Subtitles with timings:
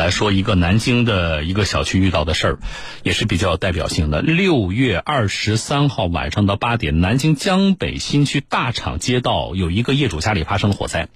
[0.00, 2.58] 来说一个南京的一个小区遇到的事儿，
[3.02, 4.22] 也是比较有代表性的。
[4.22, 11.08] 六月二十三号晚上的八点，南京江北新区大厂街道有一个业主家里发生了火灾，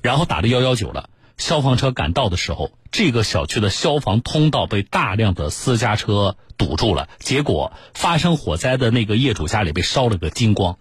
[0.00, 1.10] 然后打了幺幺九了。
[1.36, 10.78] 消防车赶到的时候，这个小区的消防通道被大量的私家车堵住了，结果发生火灾的那个业主家里被烧了个精光。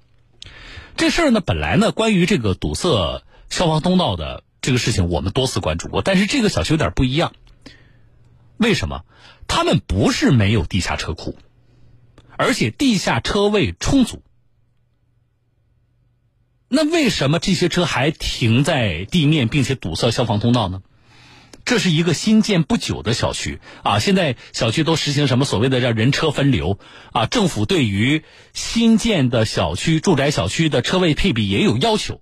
[0.95, 6.01] 这事儿呢，本来呢，关于这个堵塞消防通道的这个事情，我们多次关注过。
[6.01, 7.33] 但是这个小区有点不一样，
[8.57, 9.05] 为什么？
[9.47, 11.37] 他们不是没有地下车库，
[12.37, 14.21] 而且地下车位充足。
[16.67, 20.83] 那为什么这些车还停在地面，并且堵塞消防通道呢？
[21.65, 23.99] 这是一个新建不久的小区啊！
[23.99, 26.79] 现在小区都实行什么所谓的叫人车分流
[27.11, 27.25] 啊？
[27.25, 32.21] 政府对于新建的小区、住宅小区的车位配比也有要求。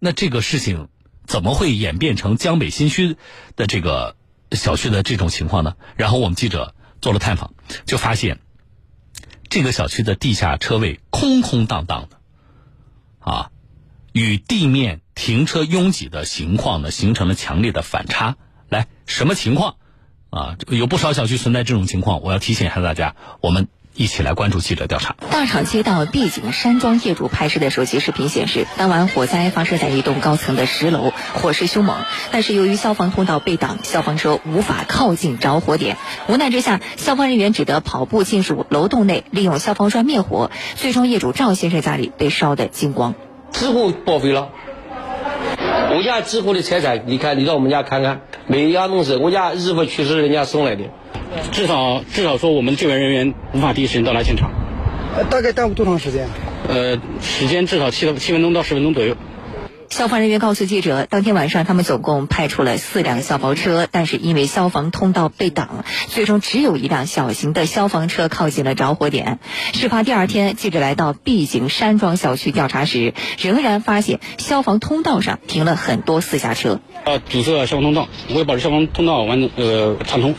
[0.00, 0.88] 那这个事情
[1.26, 3.16] 怎么会演变成江北新区
[3.54, 4.16] 的这个
[4.50, 5.76] 小区的这种情况呢？
[5.94, 7.54] 然后我们记者做了探访，
[7.86, 8.40] 就发现
[9.48, 12.18] 这个小区的地下车位空空荡荡的，
[13.20, 13.50] 啊，
[14.12, 15.00] 与地面。
[15.12, 18.38] 停车拥挤的情况呢，形成了强烈的反差。
[18.70, 19.76] 来，什么情况？
[20.30, 22.22] 啊，有不少小区存在这种情况。
[22.22, 25.16] 我要提醒一下大家，我们一起来关注记者调查。
[25.30, 31.96] 大厂街道碧景山庄业主拍摄的手机视频显示，当晚火灾发生在一栋高层的十楼，火势凶猛，
[32.30, 35.96] 但是由于消防通道被挡，消防车无法靠近着火点。
[36.28, 40.50] 无奈之下，消防人员只得跑步进入楼栋内，利用消防栓灭火。
[40.76, 43.14] 最终，业主赵先生家里被烧得精光，
[43.50, 44.50] 几乎报废了。
[45.92, 49.16] 我家几乎的财产，你看，你到我们家看看，每一样东西。
[49.16, 50.84] 我家衣服全是人家送来的，
[51.52, 54.50] 至少至少说我们救援人员无法第一时间到达现场。
[55.16, 56.28] 呃，大概耽误多长时间？
[56.68, 59.16] 呃，时间至少七七分钟到十分钟左右。
[59.88, 69.40] 消防人员告诉记者，当天晚上他们总共派出了四辆消防车，但是因为消防通道被挡，最终只有一辆小型的消防车靠近了着火点。
[69.72, 76.80] 事发第二天，记者来到 B 景山庄小区调查时，仍然发现消防通道上停了很多私家车。
[77.04, 80.36] 呃，堵塞消防通道，为保持消防通道完呃畅通。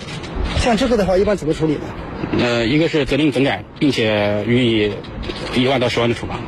[0.57, 1.81] 像这个的话，一般怎么处理呢？
[2.39, 4.93] 呃，一个是责令整改，并且予以
[5.55, 6.39] 一万到十万的处罚。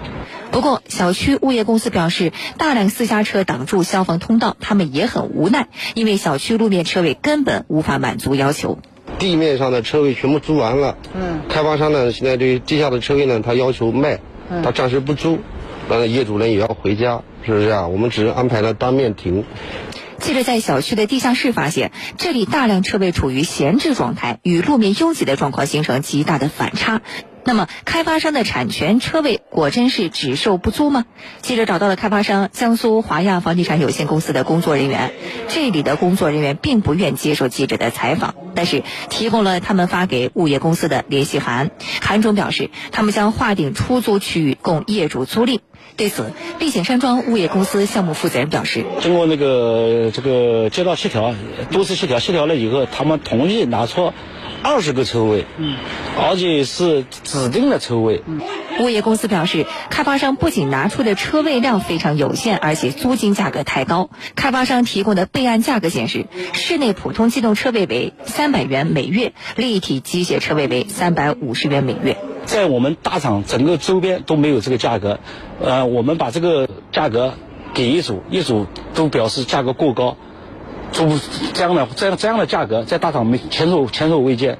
[0.51, 8.77] 不过，小区物业公司表示，大量私家车挡住消防通道，他们也很无奈，因为小区路面车位根本无法满足要求。
[9.17, 14.19] 地面上的车位全部租完了，嗯，开发商呢现在对地下的车位呢，他要求卖，
[14.63, 15.39] 他暂时不租，
[15.89, 17.87] 那业主呢也要回家，是不是啊？
[17.87, 19.43] 我们只是安排了当面停。
[20.23, 27.01] 记者在小区的地下室发现，这里大量车位处于闲置状态，与路面拥挤的状况形成极大的反差。
[27.43, 31.03] 那么，开发商的产权车位果真是只售不租吗？
[31.41, 35.11] 记者找到了开发商江苏华亚房地产有限公司的工作人员，
[35.49, 41.69] 这里的工作人员并不愿接受记者的采访，但是提供了他们发给物业公司的联系函，
[41.99, 45.59] 函中表示他们将划定出租区域供业主租赁。
[45.95, 51.33] 对此，丽景山庄物业公司项目负责人表示：经过那个这个街道协调，
[51.71, 54.13] 多次协调，协调了以后，他们同意拿出。
[54.65, 55.75] 二十个车位，嗯，
[56.17, 58.21] 而且是指定的车位。
[58.79, 64.09] 物业公司表示，开发商不仅拿出的车位量非常有限，而且租金价格太高。
[64.35, 72.17] 开发商提供的备案价格显示，室内普通机动车位为三百元每月，立体机械车位为三百五十元每月。
[72.45, 75.19] 在我们大厂整个周边都没有这个价格，
[75.61, 77.35] 呃，我们把这个价格
[77.73, 80.17] 给业主，业主都表示价格过高。
[80.91, 81.19] 租
[81.53, 84.59] 这样的这样这样的价格，在大厂没前所前所未见。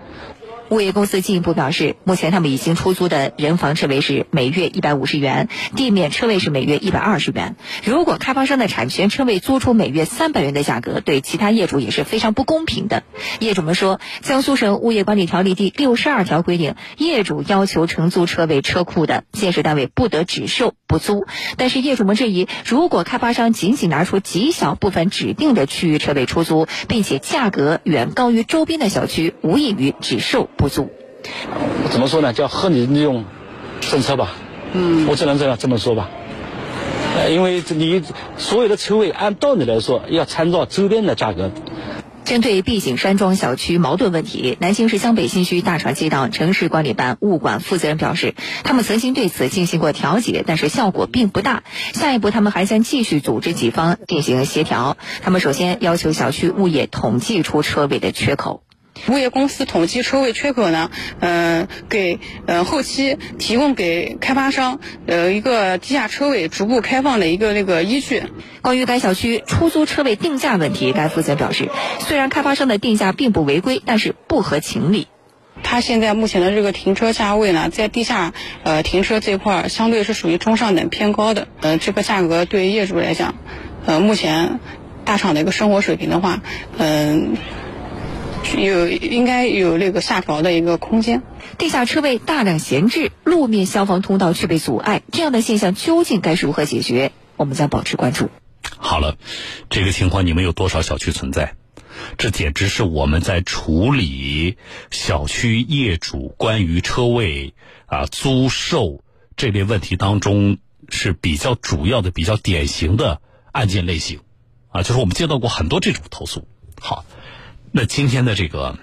[0.73, 7.56] 物业公司进一步表示，目前他们已经出租的人防车位是每月一百五十元，地面车位是每月一百二十元。
[7.85, 13.03] 如果开发商的产权车位租出每月三百元的价格，对其他业主也是非常不公平的。
[13.39, 21.28] 业主们说，江苏省物业管理条例第六十二条规定，业主要求承租车位车库的，建设单位不得只售不租。
[21.55, 30.49] 但是业主们质疑，如果开发商仅仅拿出极小部分指定的区域车位出租，并且价格远高于周边的小区，无异于只售。
[30.70, 30.90] 足，
[31.92, 32.34] 怎么说呢？
[32.34, 33.26] 叫合理利用
[33.82, 34.32] 政策吧。
[34.74, 36.10] 嗯，我只能这样这么说吧。
[37.16, 38.02] 呃，因为你
[38.38, 41.52] 所有的车位按道理来说要参照周边的价格。
[42.26, 48.34] 针对碧景山庄小区矛盾问题，南京市江北新区大船街道城市管理办物管负责人表示，
[48.64, 51.64] 他们曾经对此进行过调解，但是效果并不大。
[51.94, 54.96] 下一步，他们还将继续组织几方进行协调。
[55.22, 58.64] 他们首先要求小区物业统计出车位的缺口。
[59.07, 68.23] 物业公司统计车位缺口呢，嗯，给呃后期提供给开发商呃一个地下车位逐步开放的一个那个依据。
[68.61, 71.69] 关于该小区出租车位定价问题，该负责人表示，
[71.99, 75.07] 虽然开发商的定价并不违规，但是不合情理。
[75.63, 81.47] 他现在目前的这个停车价位呢，在地下呃停车这块儿，相对是属于中上等偏高的。
[81.61, 83.35] 呃，这个价格对于业主来讲，
[83.85, 84.59] 呃，目前
[85.03, 86.41] 大厂的一个生活水平的话，
[86.78, 87.35] 嗯。
[88.57, 91.22] 有应该有那个下调的一个空间。
[91.57, 97.11] 地下车位大量闲置，路面消防通道却被阻碍，这样的现象究竟该如何解决？
[97.35, 98.29] 我们将保持关注。
[98.78, 99.17] 好了，
[99.69, 101.55] 这个情况你们有多少小区存在？
[102.17, 104.57] 这简直是我们在处理
[104.90, 107.53] 小区业主关于车位
[107.85, 109.03] 啊租售
[109.35, 110.57] 这类问题当中
[110.90, 114.22] 是比较主要的、比较典型的案件类型
[114.69, 116.47] 啊，就是我们接到过很多这种投诉。
[116.79, 117.05] 好。
[117.75, 118.78] 那今天的这个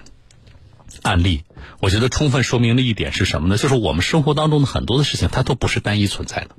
[1.01, 1.45] 案例，
[1.79, 3.57] 我觉得充分说明了一点是什么呢？
[3.57, 6.57] 就是我们生活当中的很多的事情，它都不是单一存在的。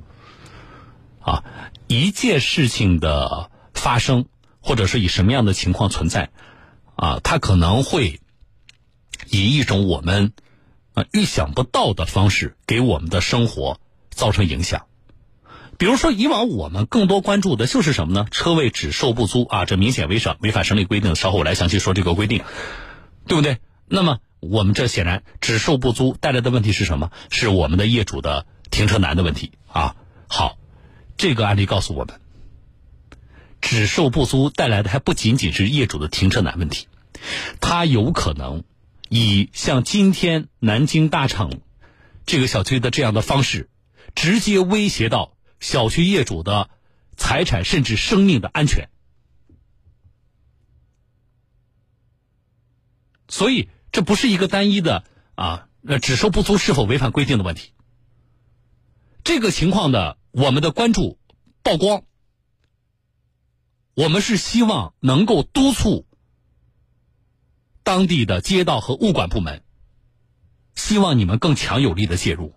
[1.21, 1.45] 啊，
[1.89, 4.25] 一件事情的发生，
[4.61, 6.31] 或者是以什么样的情况存在，
[6.97, 8.23] 啊，它可能会
[9.29, 10.33] 以一种我们
[10.95, 13.79] 啊预想不到的方式给我们的生活
[14.09, 14.87] 造成影响。
[15.79, 18.27] 比如说，以往我们更多关注的就是什么呢？
[18.31, 21.17] 车位只售不租啊，这明显违反违反省里规定。
[21.17, 22.45] 稍后我来详细说这个规定，
[23.27, 23.59] 对不对？
[23.89, 27.11] 那么我们这显然只售不租带来的问题是什么？
[27.31, 29.97] 是我们的业主的停车难的问题啊。
[30.29, 30.57] 好，
[31.17, 32.21] 这个案例告诉我们，
[33.61, 36.87] 只售不租带来的还不仅仅是业主的停车难问题，
[37.61, 38.63] 它有可能
[39.09, 41.51] 以像今天南京大厂
[42.25, 43.69] 这个小区的这样的方式，
[44.15, 45.32] 直接威胁到。
[45.63, 46.69] 小区业主的
[47.17, 48.91] 财产甚至生命的安全，
[53.29, 55.05] 所以这不是一个单一的
[55.37, 57.73] 啊，那只收不租是否违反规定的问题。
[59.23, 61.21] 这个情况的我们的关注
[61.63, 62.03] 曝光，
[63.95, 66.09] 我们是希望能够督促
[67.85, 69.63] 当地的街道和物管部门，
[70.75, 72.53] 希望你们更强有力的介入。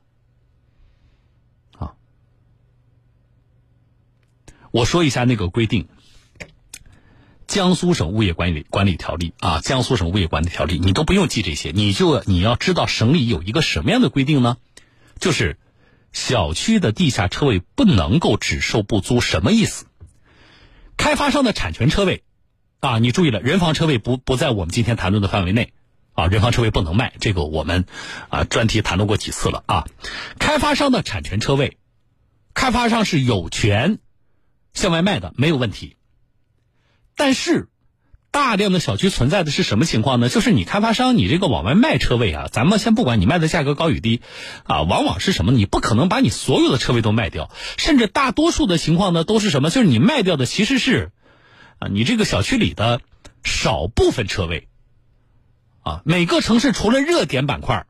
[4.75, 5.87] 我说一下那个规定，
[7.47, 14.57] 《江苏省物业管理管理条例》啊，《江苏省物业管理条例》，你都不用记这些，你就你要知道省里有一个什么样的规定呢？
[15.17, 15.57] 就是
[16.11, 19.85] 小区的地下车位不能够只售不租，什么意思？
[20.97, 22.23] 开发商的产权车位
[22.81, 25.71] 啊，你注意了，人防车位不不在我们今天谈论的范围内
[26.11, 27.85] 啊，人防车位不能卖，这个我们
[28.27, 29.87] 啊专题谈论过几次了啊。
[30.37, 31.77] 开发商的产权车位，
[32.53, 33.99] 开发商是有权。
[34.75, 35.95] 向外卖的没有问题，
[37.15, 37.69] 但是
[38.29, 40.27] 大量的小区存在的是什么情况呢？
[40.27, 44.21] 就是你开发商，你这个往外卖车位啊，咱们先不管你卖的价格高与低，
[44.65, 45.53] 啊，往往是什么？
[45.53, 49.69] 你不可能把你所有的车位都卖掉，甚至大多数的情况呢，都是什么？
[49.69, 51.11] 就是你卖掉的其实是
[51.79, 52.99] 啊，你这个小区里的
[53.45, 54.67] 少部分车位，
[55.83, 57.85] 啊，每个城市除了热点板块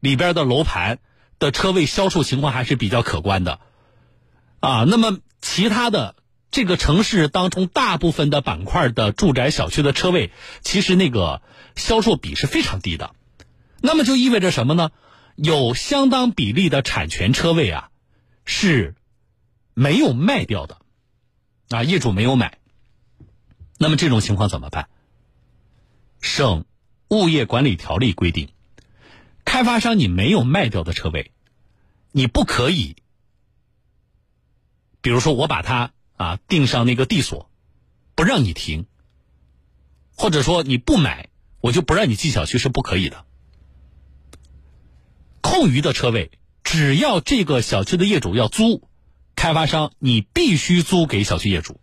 [0.00, 0.98] 里边的楼盘
[1.38, 3.60] 的车位销售情况还是比较可观的，
[4.60, 5.18] 啊，那么。
[5.42, 6.16] 其他的
[6.50, 11.40] 这个城市当中，大部分的板块的住宅小区的车位，其实那个
[11.76, 13.14] 销售比是非常低的。
[13.80, 14.90] 那么就意味着什么呢？
[15.34, 17.88] 有相当比例的产权车位啊，
[18.44, 18.96] 是
[19.72, 20.76] 没有卖掉的，
[21.70, 22.58] 啊，业主没有买。
[23.78, 24.90] 那么这种情况怎么办？
[26.20, 26.66] 省
[27.08, 28.50] 物业管理条例规定，
[29.46, 31.32] 开发商你没有卖掉的车位，
[32.12, 32.96] 你不可以。
[35.02, 37.50] 比如说，我把它啊定上那个地锁，
[38.14, 38.86] 不让你停，
[40.14, 41.30] 或者说你不买，
[41.60, 43.24] 我就不让你进小区是不可以的。
[45.40, 46.30] 空余的车位，
[46.62, 48.88] 只要这个小区的业主要租，
[49.34, 51.80] 开发商你必须租给小区业主，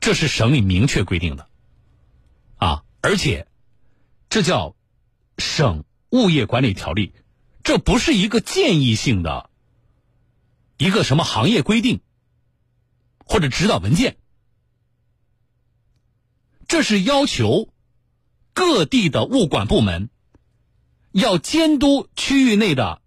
[0.00, 1.48] 这是省里明确规定的，
[2.56, 3.46] 啊，而且
[4.28, 4.74] 这叫
[5.38, 7.12] 省物业管理条例，
[7.62, 9.48] 这不是一个建议性的。
[10.76, 12.00] 一个什么行业规定，
[13.24, 14.16] 或者指导文件，
[16.66, 17.68] 这是要求
[18.52, 20.10] 各地的物管部门
[21.12, 23.00] 要监督区域内的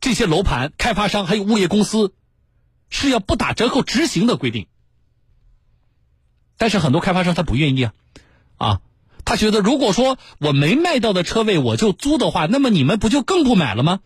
[0.00, 2.14] 这些楼盘开发商还有物业公司
[2.90, 4.68] 是要不打折扣执行的规定。
[6.56, 7.94] 但是很多开发商他不愿意啊，
[8.56, 8.80] 啊，
[9.24, 14.00] 他觉得如果说我没卖掉的车位我就租的话，那么你们不就更不买了吗？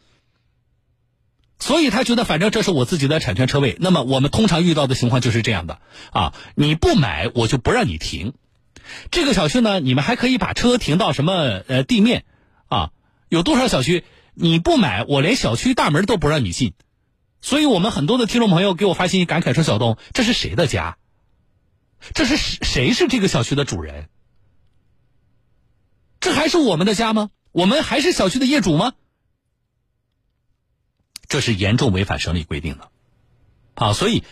[1.60, 3.76] 所以他觉得，反正这是我自己的产权车位。
[3.80, 5.80] 那么我们通常遇到的情况就是这样的
[6.12, 8.32] 啊，你不买，我就不让你停。
[9.10, 11.32] 这个小区呢，你们还可以把车停到什么
[11.66, 12.24] 呃地面
[12.68, 12.90] 啊？
[13.28, 16.74] 有多少小区你不买，我连小区大门都不让你进。
[17.42, 20.96] 所以我们很多的听众朋友给我发信息感慨说：“小东，这是谁的家？
[22.14, 24.08] 这是谁是这个小区的主人？
[26.20, 27.30] 这还是我们的家吗？
[27.52, 28.92] 我们还是小区的业主吗？”
[31.28, 32.88] 这是严重违反省里规定的，
[33.75, 34.25] 啊，所以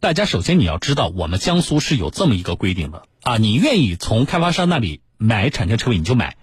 [0.00, 3.04] 大家首先你要知道，我们江苏是有这么一个规定的。
[3.22, 6.36] 啊，你愿意从开发商那里买产权车位你就买，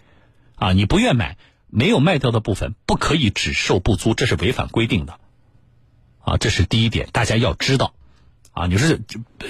[0.55, 5.19] 啊，你不愿买没有卖掉的部分不可以只售不租，这是违反规定的，
[6.21, 7.93] 啊，这是第一点，大家要知道，
[8.51, 8.97] 啊，你说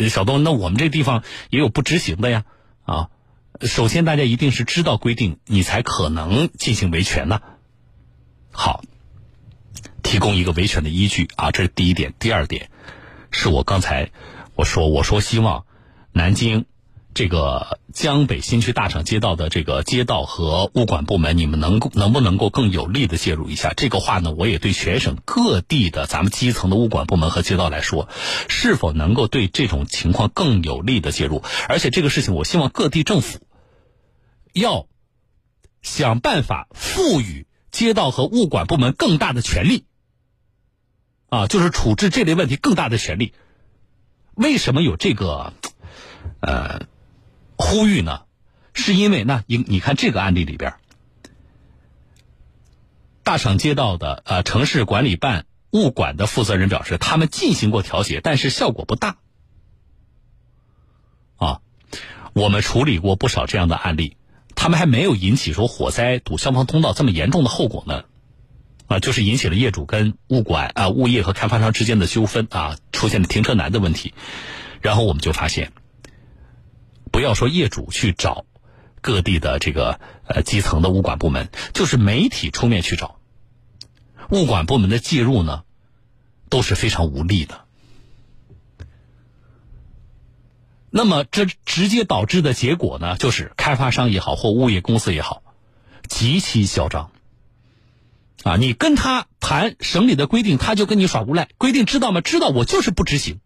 [0.10, 2.46] 小东，那我们这地方也有不执行的呀，
[2.86, 3.10] 啊，
[3.62, 7.42] 首先大家一定是知道规定，你才可能进行维权呢，
[8.52, 8.84] 好。
[10.08, 12.14] 提供一个维权的依据啊，这是第一点。
[12.18, 12.70] 第二点，
[13.30, 14.10] 是我刚才
[14.56, 15.66] 我说我说希望
[16.14, 16.64] 南京
[17.14, 23.74] 这个江北新区大厂街道的这个街道和物管部门，你们能够能不能够更有力的介入一下？
[23.76, 28.08] 这个话呢，我也对全省各地的咱们基层的物管部门和街道来说，
[28.48, 31.44] 是否能够对这种情况更有力的介入？
[31.68, 33.40] 而且这个事情，我希望各地政府
[34.54, 34.88] 要
[35.82, 39.84] 想办法赋予街道和物管部门更大的权利。
[41.30, 43.34] 啊，就是处置这类问题更大的权利。
[44.36, 45.54] 为什么有这个
[46.40, 46.82] 呃
[47.58, 48.22] 呼吁呢？
[48.74, 50.76] 是因为那你你看这个案例里边，
[53.24, 59.18] 大厂街道的呃城市管理办物管的负责人表示，他们进行过调解，但是效果不大。
[61.38, 61.62] 啊，
[62.34, 64.16] 我们处理过不少这样的案例，
[64.54, 68.06] 他们还没有引起说火灾堵消防通道这么严重的后果呢。
[68.88, 74.14] 啊，就是引起了业主跟物管啊、物业和开发商之间的纠纷啊，出现了停车难的问题。
[74.82, 75.74] 然后我们就发现，
[77.12, 78.46] 不要说业主去找
[79.02, 83.20] 各地的这个呃基层的物管部门，就是媒体出面去找
[84.30, 85.64] 物管部门的介入呢，
[86.50, 87.66] 都是非常无力的。
[90.90, 95.44] 那么这直接导致的结果呢，就是开发商也好或物业公司也好，
[96.08, 97.12] 极其嚣张。
[98.44, 101.50] 啊，你跟他谈省里的规定，他就跟你耍无赖。
[101.58, 102.22] 规定知道吗？
[102.22, 103.40] 知道，我就是不执行。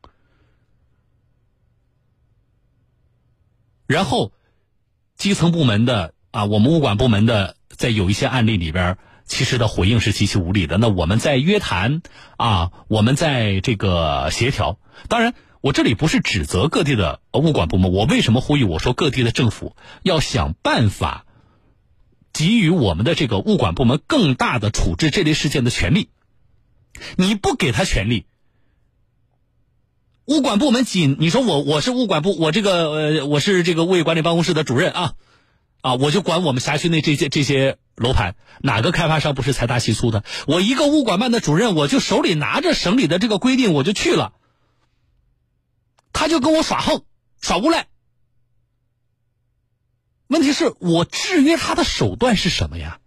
[3.88, 4.32] 然后，
[5.16, 10.78] 基层部门的啊，我们物管部门的，在有一些案例里边，其实的回应是极其无力的。
[10.78, 12.02] 那我们在约谈
[12.38, 14.78] 啊，我们在这个协调。
[15.08, 17.92] 当然，我这里不是指责各地的物管部门。
[17.92, 18.66] 我为什么呼吁？
[18.66, 21.26] 我说各地的政府要想办法。
[22.34, 26.10] 给予我们的这个物管部门更大的处置这类事件的权利，
[27.18, 28.26] 你不给他权利，
[30.26, 35.14] 物管部门仅你说我我是物管部，我这个呃我是这个物业管理办公室的主任啊，
[35.82, 40.24] 啊我就管我们辖区内这些这些楼盘，哪个开发商不是财大气粗的？
[40.48, 44.34] 我一个物管办的主任，我就手里拿着省里的这个规定，我就去了，
[46.14, 47.04] 他就跟我耍横
[47.42, 47.88] 耍无赖。
[50.32, 53.02] 问题是我制约他的手段是什么呀？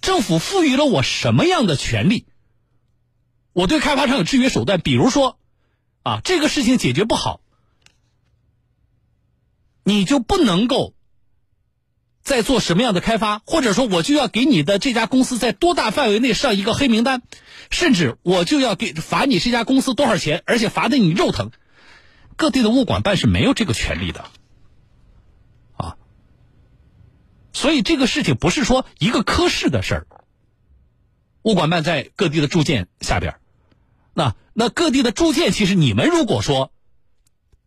[0.00, 2.24] 政府赋予了我什么样的权利？
[3.52, 5.40] 我对开发商有制约手段，比如说，
[6.04, 7.40] 啊，这个事情解决不好，
[9.82, 10.94] 你就不能够
[12.22, 17.22] 再做什么样的开发，或者说，我就要给你的这家公司在多大范围内上一个黑名单，
[17.70, 21.50] 甚至我就要给罚你这家公司多少钱，而且罚的你肉疼。
[22.38, 24.24] 各地的物管办是没有这个权利的，
[25.76, 25.96] 啊，
[27.52, 30.06] 所以这个事情不是说一个科室的事儿。
[31.42, 33.40] 物管办在各地的住建下边，
[34.14, 36.70] 那那各地的住建，其实你们如果说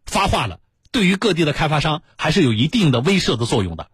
[0.05, 0.61] 发话了，
[0.91, 3.89] 对于各地的开发商还是有一定的威慑的作用的。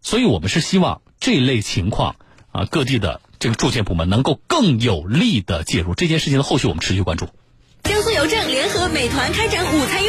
[0.00, 2.16] 所以我们是希望这类情况
[2.50, 7.28] 啊，各地的这个住建部门能够更有力的介入这件事情的后续，我们持续关注。
[7.84, 10.06] 江苏邮政联合美团开展午餐优。